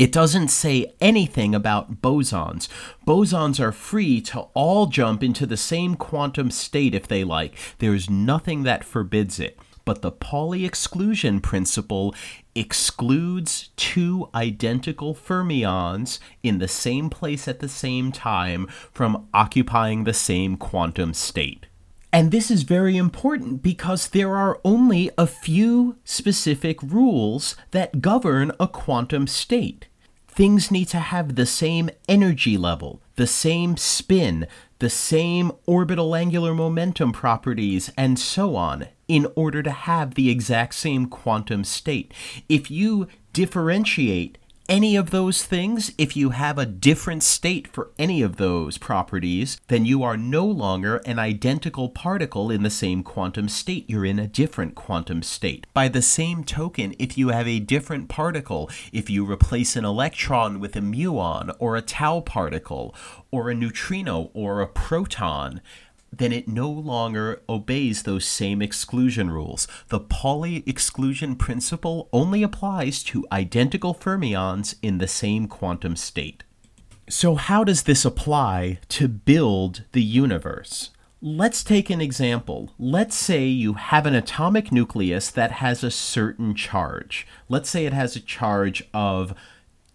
It 0.00 0.12
doesn't 0.12 0.48
say 0.48 0.94
anything 0.98 1.54
about 1.54 2.00
bosons. 2.00 2.68
Bosons 3.06 3.60
are 3.60 3.70
free 3.70 4.22
to 4.22 4.46
all 4.54 4.86
jump 4.86 5.22
into 5.22 5.44
the 5.44 5.58
same 5.58 5.94
quantum 5.94 6.50
state 6.50 6.94
if 6.94 7.06
they 7.06 7.22
like. 7.22 7.54
There's 7.80 8.08
nothing 8.08 8.62
that 8.62 8.82
forbids 8.82 9.38
it. 9.38 9.58
But 9.84 10.00
the 10.00 10.10
Pauli 10.10 10.64
exclusion 10.64 11.42
principle 11.42 12.14
excludes 12.54 13.68
two 13.76 14.30
identical 14.34 15.14
fermions 15.14 16.18
in 16.42 16.60
the 16.60 16.68
same 16.68 17.10
place 17.10 17.46
at 17.46 17.60
the 17.60 17.68
same 17.68 18.10
time 18.10 18.68
from 18.94 19.28
occupying 19.34 20.04
the 20.04 20.14
same 20.14 20.56
quantum 20.56 21.12
state. 21.12 21.66
And 22.10 22.30
this 22.30 22.50
is 22.50 22.62
very 22.62 22.96
important 22.96 23.62
because 23.62 24.08
there 24.08 24.34
are 24.34 24.60
only 24.64 25.10
a 25.18 25.26
few 25.26 25.98
specific 26.04 26.82
rules 26.82 27.54
that 27.72 28.00
govern 28.00 28.50
a 28.58 28.66
quantum 28.66 29.26
state 29.26 29.88
things 30.30 30.70
need 30.70 30.86
to 30.88 30.98
have 30.98 31.34
the 31.34 31.46
same 31.46 31.90
energy 32.08 32.56
level, 32.56 33.00
the 33.16 33.26
same 33.26 33.76
spin, 33.76 34.46
the 34.78 34.90
same 34.90 35.52
orbital 35.66 36.14
angular 36.14 36.54
momentum 36.54 37.12
properties, 37.12 37.90
and 37.96 38.18
so 38.18 38.56
on, 38.56 38.86
in 39.08 39.26
order 39.34 39.62
to 39.62 39.70
have 39.70 40.14
the 40.14 40.30
exact 40.30 40.74
same 40.74 41.06
quantum 41.06 41.64
state. 41.64 42.14
If 42.48 42.70
you 42.70 43.08
differentiate 43.32 44.38
any 44.70 44.94
of 44.94 45.10
those 45.10 45.42
things, 45.44 45.92
if 45.98 46.16
you 46.16 46.30
have 46.30 46.56
a 46.56 46.64
different 46.64 47.24
state 47.24 47.66
for 47.66 47.90
any 47.98 48.22
of 48.22 48.36
those 48.36 48.78
properties, 48.78 49.60
then 49.66 49.84
you 49.84 50.04
are 50.04 50.16
no 50.16 50.46
longer 50.46 50.98
an 50.98 51.18
identical 51.18 51.88
particle 51.88 52.52
in 52.52 52.62
the 52.62 52.70
same 52.70 53.02
quantum 53.02 53.48
state. 53.48 53.90
You're 53.90 54.04
in 54.04 54.20
a 54.20 54.28
different 54.28 54.76
quantum 54.76 55.24
state. 55.24 55.66
By 55.74 55.88
the 55.88 56.00
same 56.00 56.44
token, 56.44 56.94
if 57.00 57.18
you 57.18 57.30
have 57.30 57.48
a 57.48 57.58
different 57.58 58.08
particle, 58.08 58.70
if 58.92 59.10
you 59.10 59.28
replace 59.28 59.74
an 59.74 59.84
electron 59.84 60.60
with 60.60 60.76
a 60.76 60.80
muon 60.80 61.52
or 61.58 61.74
a 61.74 61.82
tau 61.82 62.20
particle 62.20 62.94
or 63.32 63.50
a 63.50 63.56
neutrino 63.56 64.30
or 64.34 64.60
a 64.60 64.68
proton, 64.68 65.60
then 66.12 66.32
it 66.32 66.48
no 66.48 66.68
longer 66.68 67.42
obeys 67.48 68.02
those 68.02 68.24
same 68.24 68.60
exclusion 68.60 69.30
rules. 69.30 69.68
The 69.88 70.00
Pauli 70.00 70.62
exclusion 70.66 71.36
principle 71.36 72.08
only 72.12 72.42
applies 72.42 73.02
to 73.04 73.26
identical 73.30 73.94
fermions 73.94 74.74
in 74.82 74.98
the 74.98 75.08
same 75.08 75.46
quantum 75.46 75.96
state. 75.96 76.44
So, 77.08 77.34
how 77.34 77.64
does 77.64 77.84
this 77.84 78.04
apply 78.04 78.78
to 78.90 79.08
build 79.08 79.84
the 79.92 80.02
universe? 80.02 80.90
Let's 81.22 81.62
take 81.62 81.90
an 81.90 82.00
example. 82.00 82.70
Let's 82.78 83.16
say 83.16 83.44
you 83.44 83.74
have 83.74 84.06
an 84.06 84.14
atomic 84.14 84.72
nucleus 84.72 85.30
that 85.30 85.52
has 85.52 85.84
a 85.84 85.90
certain 85.90 86.54
charge. 86.54 87.26
Let's 87.48 87.68
say 87.68 87.84
it 87.84 87.92
has 87.92 88.16
a 88.16 88.20
charge 88.20 88.82
of 88.94 89.34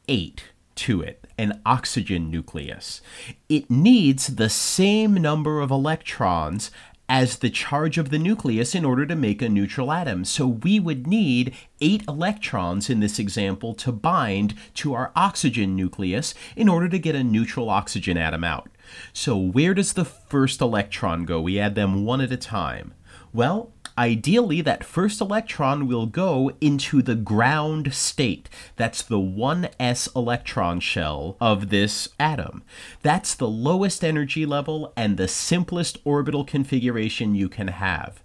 8 0.08 0.44
to 0.76 1.02
it 1.02 1.26
an 1.38 1.62
oxygen 1.66 2.32
nucleus. 2.32 3.02
It 3.50 3.70
needs 3.70 4.36
the 4.36 4.50
same 4.50 5.16
number 5.16 5.60
of 5.60 5.72
electrons 5.72 6.72
as 7.08 7.38
the 7.38 7.50
charge 7.50 7.98
of 7.98 8.10
the 8.10 8.18
nucleus 8.18 8.74
in 8.74 8.84
order 8.84 9.06
to 9.06 9.16
make 9.16 9.42
a 9.42 9.50
neutral 9.50 9.92
atom. 9.92 10.26
So 10.26 10.48
we 10.48 10.80
would 10.80 11.06
need 11.06 11.54
eight 11.80 12.04
electrons 12.08 12.90
in 12.90 13.00
this 13.00 13.20
example 13.20 13.76
to 13.76 13.92
bind 13.92 14.56
to 14.76 14.94
our 14.96 15.12
oxygen 15.16 15.76
nucleus 15.76 16.34
in 16.56 16.68
order 16.68 16.90
to 16.90 16.98
get 16.98 17.14
a 17.14 17.24
neutral 17.24 17.70
oxygen 17.70 18.18
atom 18.18 18.44
out. 18.44 18.70
So 19.14 19.38
where 19.38 19.74
does 19.74 19.94
the 19.94 20.06
first 20.06 20.62
electron 20.62 21.26
go? 21.26 21.42
We 21.42 21.60
add 21.60 21.76
them 21.76 22.06
one 22.06 22.22
at 22.22 22.32
a 22.32 22.38
time. 22.38 22.96
Well, 23.34 23.72
Ideally, 23.98 24.60
that 24.62 24.84
first 24.84 25.22
electron 25.22 25.88
will 25.88 26.06
go 26.06 26.52
into 26.60 27.02
the 27.02 27.16
ground 27.16 27.94
state. 27.94 28.50
That's 28.76 29.02
the 29.02 29.18
1s 29.18 30.14
electron 30.16 30.82
shell 30.82 31.38
of 31.40 31.70
this 31.70 32.10
atom. 32.20 32.64
That's 33.02 33.34
the 33.34 33.48
lowest 33.48 34.04
energy 34.04 34.46
level 34.46 34.92
and 34.98 35.16
the 35.16 35.30
simplest 35.30 35.98
orbital 36.04 36.44
configuration 36.44 37.36
you 37.36 37.48
can 37.48 37.70
have. 37.70 38.22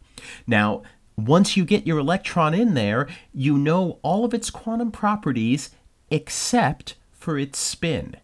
Now, 0.47 0.83
once 1.17 1.57
you 1.57 1.65
get 1.65 1.87
your 1.87 1.99
electron 1.99 2.53
in 2.53 2.75
there, 2.75 3.09
you 3.33 3.57
know 3.57 4.01
all 4.03 4.25
of 4.25 4.35
its 4.35 4.51
quantum 4.51 4.91
properties 4.91 5.71
except 6.11 6.97
for 7.13 7.39
its 7.39 7.59
spin 7.59 8.17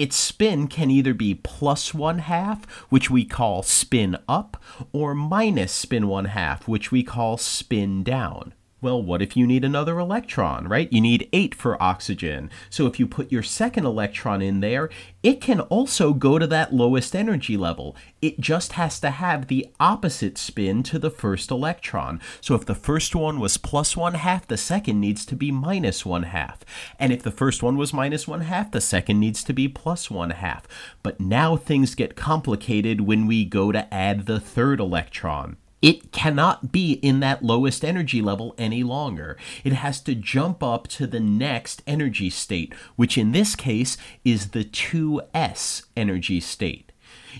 its 0.00 0.16
spin 0.16 0.66
can 0.66 0.90
either 0.90 1.12
be 1.12 1.34
plus 1.34 1.92
one 1.92 2.20
half, 2.20 2.64
which 2.88 3.10
we 3.10 3.22
call 3.22 3.62
spin 3.62 4.16
up, 4.26 4.56
or 4.92 5.14
minus 5.14 5.70
spin 5.72 6.08
one 6.08 6.24
half, 6.24 6.66
which 6.66 6.90
we 6.90 7.02
call 7.02 7.36
spin 7.36 8.02
down. 8.02 8.54
Well, 8.82 9.02
what 9.02 9.20
if 9.20 9.36
you 9.36 9.46
need 9.46 9.62
another 9.62 9.98
electron, 9.98 10.66
right? 10.66 10.90
You 10.90 11.02
need 11.02 11.28
eight 11.34 11.54
for 11.54 11.80
oxygen. 11.82 12.50
So 12.70 12.86
if 12.86 12.98
you 12.98 13.06
put 13.06 13.30
your 13.30 13.42
second 13.42 13.84
electron 13.84 14.40
in 14.40 14.60
there, 14.60 14.88
it 15.22 15.42
can 15.42 15.60
also 15.60 16.14
go 16.14 16.38
to 16.38 16.46
that 16.46 16.72
lowest 16.72 17.14
energy 17.14 17.58
level. 17.58 17.94
It 18.22 18.40
just 18.40 18.72
has 18.72 18.98
to 19.00 19.10
have 19.10 19.48
the 19.48 19.66
opposite 19.78 20.38
spin 20.38 20.82
to 20.84 20.98
the 20.98 21.10
first 21.10 21.50
electron. 21.50 22.22
So 22.40 22.54
if 22.54 22.64
the 22.64 22.74
first 22.74 23.14
one 23.14 23.38
was 23.38 23.58
plus 23.58 23.98
one 23.98 24.14
half, 24.14 24.46
the 24.46 24.56
second 24.56 24.98
needs 24.98 25.26
to 25.26 25.36
be 25.36 25.52
minus 25.52 26.06
one 26.06 26.22
half. 26.22 26.60
And 26.98 27.12
if 27.12 27.22
the 27.22 27.30
first 27.30 27.62
one 27.62 27.76
was 27.76 27.92
minus 27.92 28.26
one 28.26 28.42
half, 28.42 28.70
the 28.70 28.80
second 28.80 29.20
needs 29.20 29.44
to 29.44 29.52
be 29.52 29.68
plus 29.68 30.10
one 30.10 30.30
half. 30.30 30.66
But 31.02 31.20
now 31.20 31.56
things 31.56 31.94
get 31.94 32.16
complicated 32.16 33.02
when 33.02 33.26
we 33.26 33.44
go 33.44 33.72
to 33.72 33.92
add 33.92 34.24
the 34.24 34.40
third 34.40 34.80
electron 34.80 35.58
it 35.82 36.12
cannot 36.12 36.72
be 36.72 36.92
in 36.92 37.20
that 37.20 37.42
lowest 37.42 37.84
energy 37.84 38.20
level 38.20 38.54
any 38.58 38.82
longer. 38.82 39.36
It 39.64 39.72
has 39.72 40.00
to 40.02 40.14
jump 40.14 40.62
up 40.62 40.88
to 40.88 41.06
the 41.06 41.20
next 41.20 41.82
energy 41.86 42.30
state, 42.30 42.74
which 42.96 43.16
in 43.16 43.32
this 43.32 43.56
case 43.56 43.96
is 44.24 44.50
the 44.50 44.64
2s 44.64 45.84
energy 45.96 46.40
state. 46.40 46.92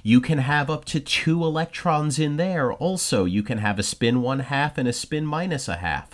You 0.02 0.20
can 0.20 0.38
have 0.38 0.70
up 0.70 0.84
to 0.86 1.00
two 1.00 1.44
electrons 1.44 2.18
in 2.18 2.36
there 2.36 2.72
also. 2.72 3.24
You 3.24 3.42
can 3.42 3.58
have 3.58 3.78
a 3.78 3.82
spin 3.82 4.22
one 4.22 4.40
half 4.40 4.78
and 4.78 4.88
a 4.88 4.92
spin 4.92 5.26
minus 5.26 5.68
a 5.68 5.76
half. 5.76 6.10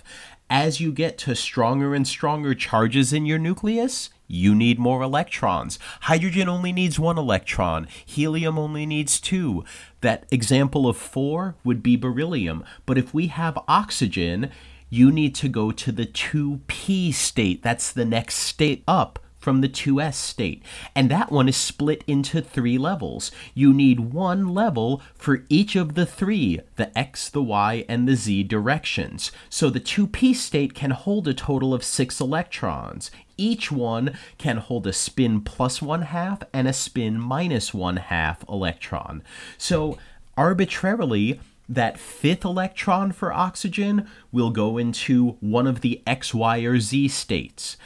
As 0.49 0.79
you 0.79 0.91
get 0.91 1.17
to 1.19 1.35
stronger 1.35 1.93
and 1.93 2.07
stronger 2.07 2.55
charges 2.55 3.13
in 3.13 3.25
your 3.25 3.37
nucleus, 3.37 4.09
you 4.27 4.53
need 4.53 4.77
more 4.77 5.01
electrons. 5.01 5.79
Hydrogen 6.01 6.49
only 6.49 6.71
needs 6.71 6.99
one 6.99 7.17
electron. 7.17 7.87
Helium 8.05 8.59
only 8.59 8.85
needs 8.85 9.19
two. 9.19 9.63
That 10.01 10.25
example 10.31 10.87
of 10.87 10.97
four 10.97 11.55
would 11.63 11.81
be 11.81 11.95
beryllium. 11.95 12.63
But 12.85 12.97
if 12.97 13.13
we 13.13 13.27
have 13.27 13.57
oxygen, 13.67 14.51
you 14.89 15.11
need 15.11 15.35
to 15.35 15.49
go 15.49 15.71
to 15.71 15.91
the 15.91 16.05
2p 16.05 17.13
state. 17.13 17.63
That's 17.63 17.91
the 17.91 18.05
next 18.05 18.35
state 18.35 18.83
up 18.87 19.19
from 19.37 19.61
the 19.61 19.69
2s 19.69 20.13
state. 20.15 20.61
And 20.93 21.09
that 21.09 21.31
one 21.31 21.47
is 21.47 21.55
split 21.55 22.03
into 22.05 22.41
three 22.41 22.77
levels. 22.77 23.31
You 23.53 23.73
need 23.73 24.11
one 24.11 24.49
level 24.53 25.01
for 25.15 25.45
each 25.47 25.77
of 25.77 25.93
the 25.93 26.05
three 26.05 26.59
the 26.75 26.97
x, 26.97 27.29
the 27.29 27.41
y, 27.41 27.85
and 27.87 28.07
the 28.07 28.15
z 28.15 28.43
directions. 28.43 29.31
So 29.49 29.69
the 29.69 29.79
2p 29.79 30.35
state 30.35 30.73
can 30.73 30.91
hold 30.91 31.29
a 31.29 31.33
total 31.33 31.73
of 31.73 31.83
six 31.83 32.19
electrons. 32.19 33.09
Each 33.37 33.71
one 33.71 34.17
can 34.37 34.57
hold 34.57 34.87
a 34.87 34.93
spin 34.93 35.41
plus 35.41 35.81
one 35.81 36.03
half 36.03 36.43
and 36.53 36.67
a 36.67 36.73
spin 36.73 37.19
minus 37.19 37.73
one 37.73 37.97
half 37.97 38.47
electron. 38.49 39.23
So 39.57 39.97
arbitrarily, 40.35 41.39
that 41.69 41.99
fifth 41.99 42.45
electron 42.45 43.11
for 43.11 43.33
oxygen 43.33 44.07
will 44.31 44.51
go 44.51 44.77
into 44.77 45.37
one 45.41 45.67
of 45.67 45.81
the 45.81 46.01
X, 46.07 46.33
Y, 46.33 46.59
or 46.59 46.79
Z 46.79 47.09
states 47.09 47.77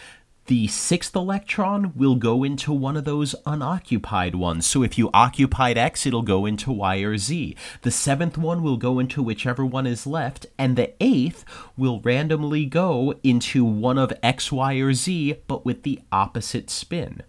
the 0.52 0.68
sixth 0.68 1.16
electron 1.16 1.94
will 1.96 2.16
go 2.16 2.44
into 2.44 2.74
one 2.74 2.98
of 2.98 3.06
those 3.06 3.34
unoccupied 3.46 4.36
ones. 4.36 4.66
So 4.66 4.84
if 4.84 4.98
you 4.98 5.10
occupied 5.14 5.78
X, 5.78 6.06
it'll 6.06 6.24
go 6.24 6.46
into 6.46 6.74
Y 6.74 6.98
or 6.98 7.18
Z. 7.18 7.56
The 7.84 7.90
seventh 7.90 8.38
one 8.38 8.62
will 8.62 8.76
go 8.76 9.00
into 9.00 9.24
whichever 9.24 9.66
one 9.66 9.88
is 9.88 10.06
left, 10.06 10.48
and 10.58 10.76
the 10.76 10.92
eighth 11.00 11.46
will 11.78 12.02
randomly 12.02 12.66
go 12.66 13.16
into 13.24 13.64
one 13.64 13.98
of 13.98 14.12
X, 14.22 14.52
Y, 14.52 14.74
or 14.74 14.94
Z, 14.94 15.38
but 15.48 15.64
with 15.64 15.84
the 15.84 16.02
opposite 16.12 16.70
spin. 16.70 17.24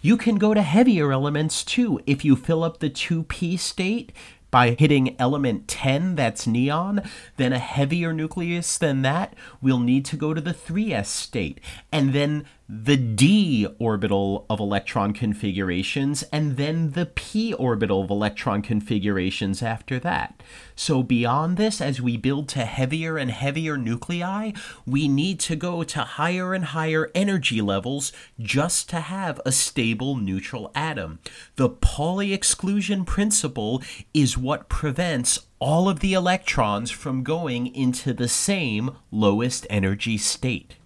You 0.00 0.16
can 0.16 0.36
go 0.36 0.54
to 0.54 0.62
heavier 0.62 1.10
elements 1.10 1.64
too. 1.64 1.98
If 2.06 2.24
you 2.24 2.36
fill 2.36 2.62
up 2.62 2.78
the 2.78 2.88
2p 2.88 3.58
state, 3.58 4.12
by 4.50 4.70
hitting 4.78 5.14
element 5.18 5.68
10, 5.68 6.16
that's 6.16 6.46
neon, 6.46 7.02
then 7.36 7.52
a 7.52 7.58
heavier 7.58 8.12
nucleus 8.12 8.78
than 8.78 9.02
that 9.02 9.34
will 9.62 9.78
need 9.78 10.04
to 10.06 10.16
go 10.16 10.34
to 10.34 10.40
the 10.40 10.54
3s 10.54 11.06
state. 11.06 11.60
And 11.92 12.12
then 12.12 12.44
the 12.72 12.96
d 12.96 13.66
orbital 13.80 14.46
of 14.48 14.60
electron 14.60 15.12
configurations 15.12 16.22
and 16.32 16.56
then 16.56 16.92
the 16.92 17.06
p 17.06 17.52
orbital 17.54 18.02
of 18.02 18.10
electron 18.10 18.62
configurations 18.62 19.60
after 19.60 19.98
that. 19.98 20.40
So, 20.76 21.02
beyond 21.02 21.56
this, 21.56 21.80
as 21.80 22.00
we 22.00 22.16
build 22.16 22.48
to 22.50 22.64
heavier 22.64 23.16
and 23.18 23.32
heavier 23.32 23.76
nuclei, 23.76 24.52
we 24.86 25.08
need 25.08 25.40
to 25.40 25.56
go 25.56 25.82
to 25.82 26.00
higher 26.00 26.54
and 26.54 26.66
higher 26.66 27.10
energy 27.12 27.60
levels 27.60 28.12
just 28.38 28.88
to 28.90 29.00
have 29.00 29.40
a 29.44 29.50
stable 29.50 30.14
neutral 30.14 30.70
atom. 30.72 31.18
The 31.56 31.70
Pauli 31.70 32.32
exclusion 32.32 33.04
principle 33.04 33.82
is 34.14 34.38
what 34.38 34.68
prevents 34.68 35.40
all 35.58 35.88
of 35.88 35.98
the 35.98 36.12
electrons 36.12 36.92
from 36.92 37.24
going 37.24 37.66
into 37.74 38.12
the 38.12 38.28
same 38.28 38.92
lowest 39.10 39.66
energy 39.68 40.16
state 40.16 40.76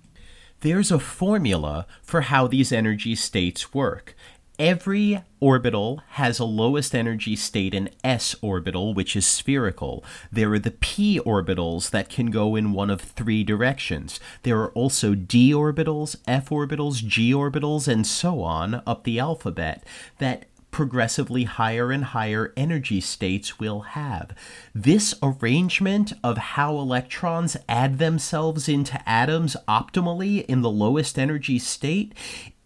there's 0.64 0.90
a 0.90 0.98
formula 0.98 1.86
for 2.02 2.22
how 2.22 2.46
these 2.46 2.72
energy 2.72 3.14
states 3.14 3.74
work. 3.74 4.16
Every 4.58 5.20
orbital 5.38 6.00
has 6.12 6.38
a 6.38 6.46
lowest 6.46 6.94
energy 6.94 7.36
state 7.36 7.74
in 7.74 7.90
s 8.02 8.34
orbital, 8.40 8.94
which 8.94 9.14
is 9.14 9.26
spherical. 9.26 10.02
There 10.32 10.54
are 10.54 10.58
the 10.58 10.70
p 10.70 11.20
orbitals 11.20 11.90
that 11.90 12.08
can 12.08 12.30
go 12.30 12.56
in 12.56 12.72
one 12.72 12.88
of 12.88 13.02
three 13.02 13.44
directions. 13.44 14.18
There 14.42 14.58
are 14.62 14.70
also 14.70 15.14
d 15.14 15.52
orbitals, 15.52 16.16
f 16.26 16.48
orbitals, 16.48 17.06
g 17.06 17.34
orbitals, 17.34 17.86
and 17.86 18.06
so 18.06 18.40
on 18.40 18.80
up 18.86 19.04
the 19.04 19.18
alphabet 19.18 19.84
that 20.16 20.46
progressively 20.74 21.44
higher 21.44 21.92
and 21.92 22.02
higher 22.06 22.52
energy 22.56 23.00
states 23.00 23.60
will 23.60 23.82
have. 23.94 24.34
This 24.74 25.14
arrangement 25.22 26.12
of 26.24 26.36
how 26.36 26.78
electrons 26.78 27.56
add 27.68 27.98
themselves 27.98 28.68
into 28.68 29.00
atoms 29.08 29.56
optimally 29.68 30.44
in 30.46 30.62
the 30.62 30.70
lowest 30.70 31.16
energy 31.16 31.60
state 31.60 32.12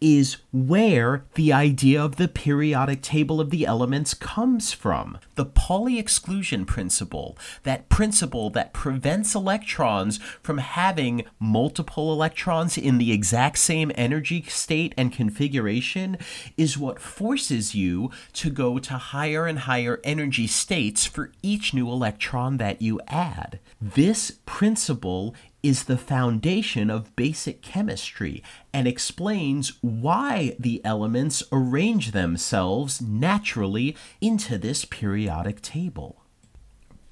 is 0.01 0.37
where 0.53 1.25
the 1.35 1.53
idea 1.53 2.03
of 2.03 2.17
the 2.17 2.29
periodic 2.29 3.03
table 3.03 3.41
of 3.41 3.51
the 3.51 3.67
elements 3.67 4.15
comes 4.15 4.73
from. 4.73 5.19
The 5.35 5.45
Pauli 5.45 5.99
exclusion 5.99 6.65
principle, 6.65 7.37
that 7.65 7.89
principle 7.89 8.51
that 8.51 8.73
prevents 8.73 9.35
electrons 9.35 10.19
from 10.43 10.59
having 10.59 11.25
multiple 11.39 12.13
electrons 12.13 12.79
in 12.79 12.99
the 12.99 13.13
exact 13.13 13.59
same 13.59 13.93
energy 13.95 14.43
state 14.43 14.95
and 14.97 15.13
configuration, 15.13 16.17
is 16.57 16.79
what 16.79 17.01
forces 17.01 17.75
you 17.75 18.11
to 18.35 18.51
go 18.51 18.79
to 18.79 18.95
higher 18.95 19.47
and 19.47 19.61
higher 19.61 20.01
energy 20.05 20.47
states 20.47 21.07
for 21.07 21.33
each 21.43 21.75
new 21.75 21.91
electron 21.91 22.57
that 22.59 22.81
you 22.83 23.01
add. 23.09 23.59
This 23.81 24.39
principle 24.47 25.35
is 25.63 25.85
the 25.85 25.99
foundation 25.99 26.91
of 26.91 27.15
basic 27.17 27.63
chemistry 27.63 28.43
and 28.73 28.87
explains 28.87 29.73
why 29.81 30.57
the 30.59 30.81
elements 30.85 31.43
arrange 31.51 32.13
themselves 32.13 33.01
naturally 33.01 33.97
into 34.21 34.57
this 34.59 34.85
periodic 34.85 35.61
table. 35.61 36.23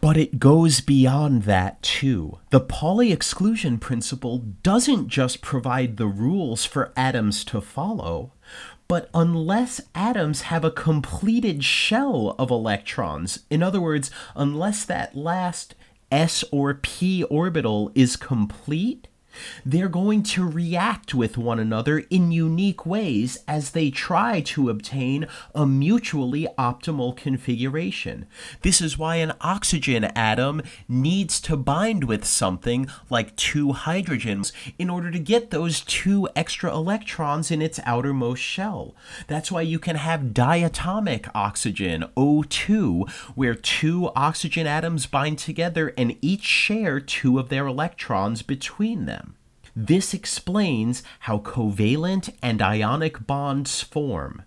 But 0.00 0.16
it 0.16 0.38
goes 0.38 0.80
beyond 0.80 1.44
that, 1.44 1.82
too. 1.82 2.38
The 2.50 2.60
Pauli 2.60 3.10
exclusion 3.10 3.78
principle 3.78 4.38
doesn't 4.62 5.08
just 5.08 5.40
provide 5.40 5.96
the 5.96 6.06
rules 6.06 6.64
for 6.64 6.92
atoms 6.96 7.44
to 7.46 7.60
follow, 7.60 8.32
but 8.88 9.10
unless 9.12 9.80
atoms 9.94 10.42
have 10.42 10.64
a 10.64 10.70
completed 10.70 11.64
shell 11.64 12.36
of 12.38 12.50
electrons, 12.50 13.40
in 13.50 13.62
other 13.62 13.80
words, 13.80 14.10
unless 14.36 14.84
that 14.84 15.16
last 15.16 15.74
S 16.10 16.44
or 16.52 16.74
P 16.74 17.24
orbital 17.24 17.90
is 17.94 18.16
complete, 18.16 19.08
they're 19.64 19.88
going 19.88 20.22
to 20.22 20.48
react 20.48 21.14
with 21.14 21.36
one 21.36 21.58
another 21.58 21.98
in 22.10 22.30
unique 22.30 22.86
ways 22.86 23.38
as 23.46 23.70
they 23.70 23.90
try 23.90 24.40
to 24.40 24.70
obtain 24.70 25.26
a 25.54 25.66
mutually 25.66 26.46
optimal 26.58 27.16
configuration. 27.16 28.26
This 28.62 28.80
is 28.80 28.98
why 28.98 29.16
an 29.16 29.32
oxygen 29.40 30.04
atom 30.04 30.62
needs 30.88 31.40
to 31.42 31.56
bind 31.56 32.04
with 32.04 32.24
something 32.24 32.88
like 33.10 33.36
two 33.36 33.68
hydrogens 33.68 34.52
in 34.78 34.90
order 34.90 35.10
to 35.10 35.18
get 35.18 35.50
those 35.50 35.80
two 35.80 36.28
extra 36.34 36.72
electrons 36.72 37.50
in 37.50 37.60
its 37.60 37.80
outermost 37.84 38.42
shell. 38.42 38.94
That's 39.26 39.50
why 39.50 39.62
you 39.62 39.78
can 39.78 39.96
have 39.96 40.32
diatomic 40.32 41.30
oxygen, 41.34 42.04
O2, 42.16 43.10
where 43.34 43.54
two 43.54 44.10
oxygen 44.14 44.66
atoms 44.66 45.06
bind 45.06 45.38
together 45.38 45.92
and 45.96 46.16
each 46.22 46.44
share 46.44 47.00
two 47.00 47.38
of 47.38 47.48
their 47.48 47.66
electrons 47.66 48.42
between 48.42 49.06
them. 49.06 49.25
This 49.78 50.14
explains 50.14 51.02
how 51.20 51.36
covalent 51.40 52.32
and 52.42 52.62
ionic 52.62 53.26
bonds 53.26 53.82
form. 53.82 54.42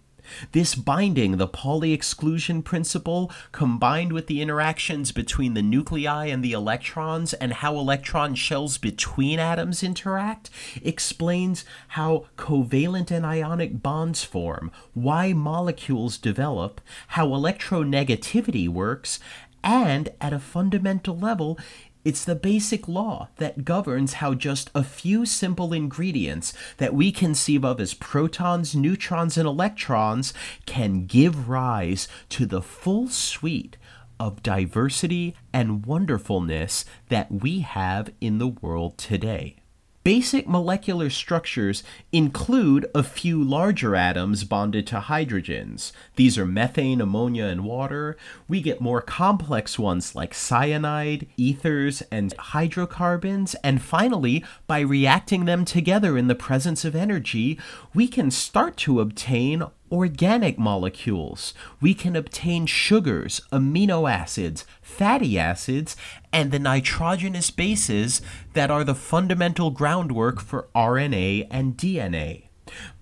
This 0.53 0.73
binding, 0.73 1.37
the 1.37 1.47
Pauli 1.47 1.93
exclusion 1.93 2.63
principle, 2.63 3.31
combined 3.51 4.11
with 4.11 4.25
the 4.25 4.41
interactions 4.41 5.11
between 5.11 5.53
the 5.53 5.61
nuclei 5.61 6.25
and 6.25 6.43
the 6.43 6.53
electrons 6.53 7.33
and 7.35 7.53
how 7.53 7.77
electron 7.77 8.33
shells 8.33 8.79
between 8.79 9.37
atoms 9.37 9.83
interact, 9.83 10.49
explains 10.81 11.63
how 11.89 12.25
covalent 12.35 13.11
and 13.11 13.23
ionic 13.23 13.83
bonds 13.83 14.23
form, 14.23 14.71
why 14.95 15.33
molecules 15.33 16.17
develop, 16.17 16.81
how 17.09 17.27
electronegativity 17.27 18.67
works, 18.67 19.19
and 19.63 20.09
at 20.21 20.33
a 20.33 20.39
fundamental 20.39 21.17
level, 21.17 21.59
it's 22.05 22.23
the 22.23 22.35
basic 22.35 22.87
law 22.87 23.29
that 23.37 23.65
governs 23.65 24.13
how 24.13 24.33
just 24.33 24.69
a 24.73 24.83
few 24.83 25.25
simple 25.25 25.73
ingredients 25.73 26.53
that 26.77 26.93
we 26.93 27.11
conceive 27.11 27.65
of 27.65 27.79
as 27.79 27.93
protons, 27.93 28.75
neutrons, 28.75 29.37
and 29.37 29.47
electrons 29.47 30.33
can 30.65 31.05
give 31.05 31.49
rise 31.49 32.07
to 32.29 32.45
the 32.45 32.61
full 32.61 33.09
suite 33.09 33.77
of 34.19 34.43
diversity 34.43 35.35
and 35.53 35.85
wonderfulness 35.85 36.85
that 37.09 37.31
we 37.31 37.59
have 37.59 38.11
in 38.19 38.37
the 38.37 38.47
world 38.47 38.97
today. 38.97 39.57
Basic 40.03 40.47
molecular 40.47 41.09
structures 41.09 41.83
include 42.13 42.89
a 42.95 43.03
few 43.03 43.43
larger 43.43 43.97
atoms 43.97 44.45
bonded 44.45 44.87
to 44.87 44.99
hydrogens. 45.01 45.91
These 46.15 46.37
are 46.37 46.45
methane, 46.45 47.01
ammonia, 47.01 47.45
and 47.45 47.65
water. 47.65 48.15
We 48.47 48.61
get 48.61 48.79
more 48.79 49.01
complex 49.01 49.77
ones 49.77 50.15
like 50.15 50.33
cyanide, 50.33 51.27
ethers, 51.35 52.01
and 52.09 52.33
hydrocarbons. 52.33 53.55
And 53.61 53.81
finally, 53.81 54.43
by 54.67 54.79
reacting 54.79 55.43
them 55.43 55.65
together 55.65 56.17
in 56.17 56.27
the 56.27 56.35
presence 56.35 56.85
of 56.85 56.95
energy, 56.95 57.59
we 57.93 58.07
can 58.07 58.31
start 58.31 58.77
to 58.77 59.01
obtain 59.01 59.63
organic 59.91 60.57
molecules. 60.57 61.53
We 61.81 61.93
can 61.93 62.15
obtain 62.15 62.65
sugars, 62.65 63.41
amino 63.51 64.09
acids, 64.09 64.65
fatty 64.81 65.37
acids, 65.37 65.95
and 66.31 66.51
the 66.51 66.59
nitrogenous 66.59 67.51
bases 67.51 68.21
that 68.53 68.71
are 68.71 68.83
the 68.83 68.95
fundamental 68.95 69.71
groundwork 69.71 70.39
for 70.39 70.69
RNA 70.75 71.47
and 71.49 71.77
DNA. 71.77 72.49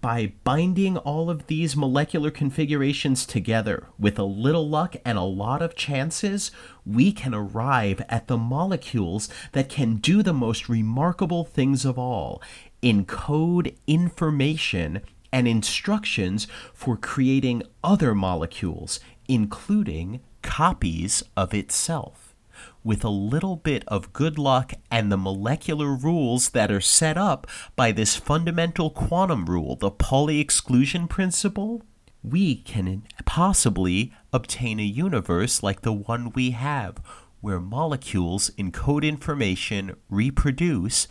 By 0.01 0.33
binding 0.43 0.97
all 0.97 1.29
of 1.29 1.47
these 1.47 1.75
molecular 1.75 2.31
configurations 2.31 3.25
together 3.25 3.87
with 3.99 4.17
a 4.17 4.23
little 4.23 4.69
luck 4.69 4.95
and 5.03 5.17
a 5.17 5.23
lot 5.23 5.61
of 5.61 5.75
chances, 5.75 6.51
we 6.85 7.11
can 7.11 7.33
arrive 7.33 8.01
at 8.07 8.27
the 8.27 8.37
molecules 8.37 9.29
that 9.51 9.69
can 9.69 9.97
do 9.97 10.23
the 10.23 10.33
most 10.33 10.69
remarkable 10.69 11.43
things 11.43 11.83
of 11.85 11.97
all 11.99 12.41
encode 12.83 13.75
information 13.87 15.01
and 15.31 15.47
instructions 15.47 16.47
for 16.73 16.97
creating 16.97 17.63
other 17.83 18.13
molecules, 18.15 18.99
including 19.27 20.21
copies 20.41 21.23
of 21.35 21.53
itself. 21.53 22.35
With 22.83 23.03
a 23.03 23.09
little 23.09 23.55
bit 23.55 23.83
of 23.87 24.13
good 24.13 24.37
luck 24.37 24.73
and 24.89 25.11
the 25.11 25.17
molecular 25.17 25.93
rules 25.93 26.49
that 26.49 26.71
are 26.71 26.81
set 26.81 27.17
up 27.17 27.45
by 27.75 27.91
this 27.91 28.15
fundamental 28.15 28.89
quantum 28.89 29.45
rule, 29.45 29.75
the 29.75 29.91
Pauli 29.91 30.39
exclusion 30.39 31.07
principle, 31.07 31.83
we 32.23 32.55
can 32.55 33.03
possibly 33.25 34.13
obtain 34.33 34.79
a 34.79 34.83
universe 34.83 35.61
like 35.61 35.81
the 35.81 35.93
one 35.93 36.31
we 36.31 36.51
have, 36.51 36.97
where 37.41 37.59
molecules 37.59 38.49
encode 38.57 39.03
information, 39.03 39.95
reproduce, 40.09 41.07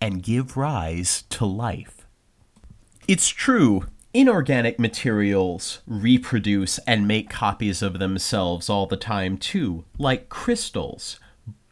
and 0.00 0.22
give 0.22 0.56
rise 0.56 1.24
to 1.30 1.44
life. 1.44 1.97
It's 3.08 3.28
true, 3.28 3.86
inorganic 4.12 4.78
materials 4.78 5.80
reproduce 5.86 6.76
and 6.80 7.08
make 7.08 7.30
copies 7.30 7.80
of 7.80 7.98
themselves 7.98 8.68
all 8.68 8.84
the 8.84 8.98
time, 8.98 9.38
too, 9.38 9.86
like 9.96 10.28
crystals. 10.28 11.18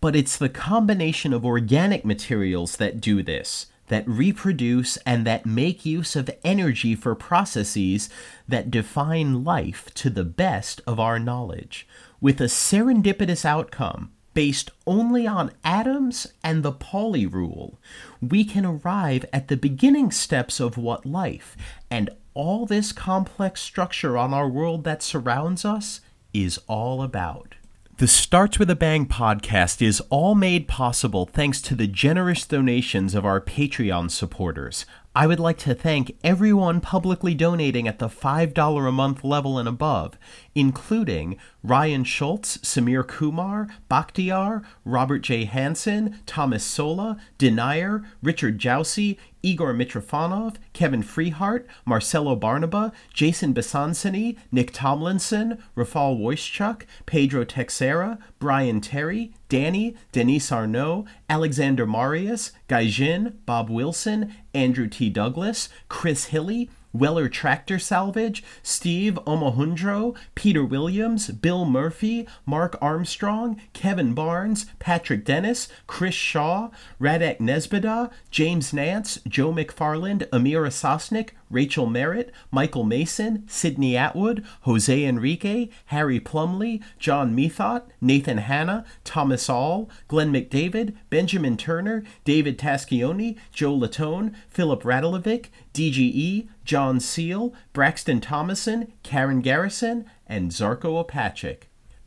But 0.01 0.16
it's 0.16 0.38
the 0.38 0.49
combination 0.49 1.35
of 1.35 1.44
organic 1.44 2.07
materials 2.07 2.79
that 2.79 3.03
do 3.03 3.22
this, 3.22 3.66
that 3.88 4.09
reproduce 4.09 4.96
and 5.05 5.27
that 5.27 5.44
make 5.44 5.85
use 5.85 6.16
of 6.16 6.31
energy 6.42 6.94
for 6.94 7.14
processes 7.14 8.09
that 8.49 8.70
define 8.70 9.44
life 9.44 9.92
to 9.96 10.09
the 10.09 10.25
best 10.25 10.81
of 10.87 10.99
our 10.99 11.18
knowledge, 11.18 11.87
with 12.18 12.40
a 12.40 12.44
serendipitous 12.44 13.44
outcome 13.44 14.11
based 14.37 14.70
only 14.87 15.27
on 15.27 15.51
atoms 15.64 16.27
and 16.44 16.62
the 16.62 16.70
Pauli 16.70 17.25
rule, 17.25 17.81
we 18.20 18.44
can 18.44 18.66
arrive 18.66 19.25
at 19.33 19.49
the 19.49 19.57
beginning 19.57 20.11
steps 20.11 20.61
of 20.61 20.77
what 20.77 21.07
life 21.07 21.57
and 21.90 22.11
all 22.35 22.66
this 22.66 22.92
complex 22.92 23.62
structure 23.62 24.18
on 24.18 24.35
our 24.35 24.46
world 24.46 24.85
that 24.85 25.03
surrounds 25.03 25.64
us 25.64 26.03
is 26.35 26.61
all 26.66 27.01
about. 27.01 27.55
The 27.96 28.07
Starts 28.07 28.59
with 28.59 28.68
a 28.68 28.77
Bang 28.77 29.07
podcast 29.07 29.81
is 29.81 30.03
all 30.11 30.35
made 30.35 30.68
possible 30.68 31.25
thanks 31.25 31.62
to 31.62 31.75
the 31.75 31.87
generous 31.87 32.44
donations 32.44 33.14
of 33.14 33.25
our 33.25 33.40
Patreon 33.40 34.11
supporters. 34.11 34.85
I 35.16 35.26
would 35.26 35.40
like 35.40 35.57
to 35.61 35.74
thank 35.74 36.14
everyone 36.22 36.83
publicly 36.83 37.33
donating 37.33 37.88
at 37.88 38.00
the 38.00 38.09
$5 38.11 38.87
a 38.87 38.92
month 38.92 39.24
level 39.24 39.59
and 39.59 39.66
above, 39.66 40.18
including 40.55 41.38
Ryan 41.62 42.05
Schultz, 42.05 42.59
Samir 42.59 43.02
Kumar, 43.09 43.66
Bakhtiar, 43.90 44.62
Robert 44.85 45.20
J. 45.20 45.46
Hansen, 45.46 46.20
Thomas 46.26 46.64
Sola, 46.64 47.16
Denier, 47.38 48.05
Richard 48.22 48.59
Jousey, 48.59 49.16
Igor 49.47 49.73
Mitrofanov, 49.73 50.57
Kevin 50.73 51.05
Freehart, 51.05 51.67
Marcelo 51.85 52.35
Barnaba, 52.35 52.93
Jason 53.15 53.55
Besancini, 53.55 54.37
Nick 54.51 54.73
Tomlinson, 54.73 55.63
Rafal 55.77 56.19
Wojciechuk, 56.19 56.83
Pedro 57.07 57.45
Texera, 57.45 58.19
Brian 58.41 58.81
Terry, 58.81 59.33
Danny, 59.49 59.95
Denise 60.11 60.51
Arnaud, 60.51 61.07
Alexander 61.31 61.87
Marius, 61.87 62.51
Guy 62.67 62.89
Jin, 62.89 63.39
Bob 63.47 63.71
Wilson, 63.71 64.35
Andrew 64.53 64.89
T. 64.89 65.09
Douglas, 65.11 65.69
Chris 65.89 66.25
Hilly, 66.27 66.69
Weller 66.99 67.29
Tractor 67.29 67.79
Salvage, 67.79 68.43
Steve 68.63 69.19
Omohundro, 69.27 70.17
Peter 70.35 70.65
Williams, 70.65 71.29
Bill 71.29 71.65
Murphy, 71.65 72.27
Mark 72.45 72.77
Armstrong, 72.81 73.61
Kevin 73.73 74.15
Barnes, 74.15 74.67
Patrick 74.79 75.25
Dennis, 75.25 75.69
Chris 75.87 76.15
Shaw, 76.15 76.71
Radek 77.01 77.39
Nesbida, 77.39 78.11
James 78.31 78.73
Nance, 78.73 79.21
Joe 79.29 79.53
McFarland, 79.53 80.29
Amira 80.31 80.71
Sosnick, 80.71 81.31
Rachel 81.51 81.87
Merritt, 81.87 82.33
Michael 82.51 82.85
Mason, 82.85 83.45
Sidney 83.49 83.97
Atwood, 83.97 84.45
Jose 84.63 85.05
Enrique, 85.05 85.69
Harry 85.87 86.21
Plumley, 86.21 86.83
John 86.99 87.35
Methot, 87.35 87.83
Nathan 88.01 88.39
Hanna, 88.39 88.85
Thomas 89.05 89.49
All, 89.49 89.89
Glenn 90.09 90.33
McDavid, 90.33 90.97
Benjamin 91.11 91.57
Turner, 91.57 92.03
David 92.25 92.59
Taschioni, 92.59 93.39
Joe 93.53 93.77
Latone, 93.77 94.35
Philip 94.49 94.83
Radalovic, 94.83 95.47
DGE, 95.73 96.49
John 96.65 97.01
Seal, 97.01 97.55
Braxton 97.73 98.21
Thomason, 98.21 98.93
Karen 99.03 99.41
Garrison, 99.41 100.05
and 100.27 100.51
Zarko 100.51 101.05
Opachik. 101.05 101.65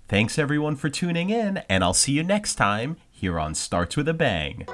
Thanks 0.08 0.40
everyone 0.40 0.76
for 0.76 0.90
tuning 0.90 1.30
in, 1.30 1.58
and 1.70 1.84
I'll 1.84 1.94
see 1.94 2.14
you 2.14 2.24
next 2.24 2.56
time 2.56 2.98
here 3.12 3.40
on 3.40 3.54
Starts 3.54 3.96
with 3.96 4.08
a 4.08 4.14
Bang. 4.14 4.66